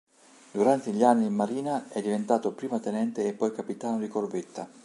Durante 0.51 0.89
gli 0.91 1.03
anni 1.03 1.27
in 1.27 1.33
marina 1.35 1.87
è 1.89 2.01
diventato 2.01 2.53
prima 2.53 2.79
tenente 2.79 3.27
e 3.27 3.33
poi 3.33 3.51
capitano 3.53 3.99
di 3.99 4.07
corvetta. 4.07 4.67